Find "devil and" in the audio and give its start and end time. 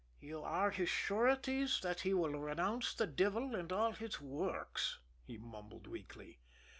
3.05-3.71